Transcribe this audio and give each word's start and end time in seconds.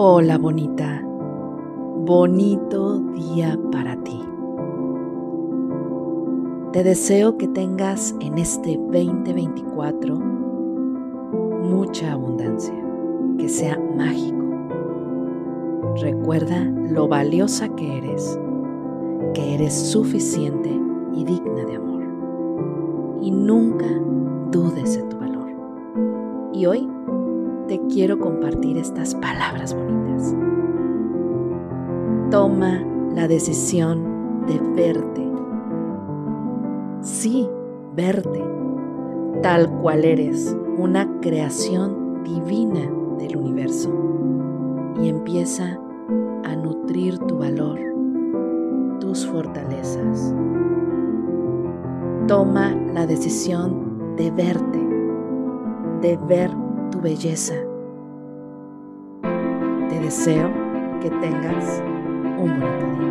Hola 0.00 0.38
bonita, 0.38 1.02
bonito 2.06 3.00
día 3.00 3.58
para 3.72 3.96
ti. 4.04 4.22
Te 6.72 6.84
deseo 6.84 7.36
que 7.36 7.48
tengas 7.48 8.14
en 8.20 8.38
este 8.38 8.76
2024 8.76 10.14
mucha 11.64 12.12
abundancia, 12.12 12.80
que 13.38 13.48
sea 13.48 13.76
mágico. 13.96 14.44
Recuerda 15.96 16.62
lo 16.62 17.08
valiosa 17.08 17.68
que 17.70 17.98
eres, 17.98 18.38
que 19.34 19.56
eres 19.56 19.74
suficiente 19.74 20.70
y 21.12 21.24
digna 21.24 21.64
de 21.64 21.74
amor. 21.74 22.04
Y 23.20 23.32
nunca 23.32 23.88
dudes 24.52 24.94
de 24.94 25.02
tu 25.08 25.18
valor. 25.18 25.48
Y 26.52 26.66
hoy 26.66 26.88
te 27.68 27.78
quiero 27.88 28.18
compartir 28.18 28.78
estas 28.78 29.14
palabras 29.14 29.74
bonitas. 29.74 30.34
Toma 32.30 32.82
la 33.14 33.28
decisión 33.28 34.46
de 34.46 34.58
verte. 34.74 35.28
Sí, 37.02 37.48
verte, 37.94 38.42
tal 39.42 39.70
cual 39.80 40.04
eres, 40.04 40.56
una 40.78 41.06
creación 41.20 42.24
divina 42.24 42.90
del 43.18 43.36
universo. 43.36 43.90
Y 45.00 45.10
empieza 45.10 45.78
a 46.44 46.56
nutrir 46.56 47.18
tu 47.18 47.36
valor, 47.36 47.78
tus 48.98 49.26
fortalezas. 49.26 50.34
Toma 52.26 52.74
la 52.94 53.06
decisión 53.06 54.16
de 54.16 54.30
verte, 54.30 54.78
de 56.00 56.16
ver 56.26 56.50
tu 56.90 57.00
belleza. 57.00 57.54
Te 59.88 60.00
deseo 60.00 60.50
que 61.00 61.10
tengas 61.10 61.82
un 62.38 62.60
buen 62.60 62.98
día. 62.98 63.07